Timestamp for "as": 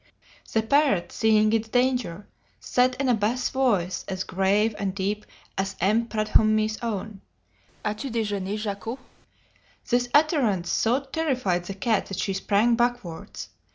4.07-4.23, 5.59-5.75, 7.85-7.97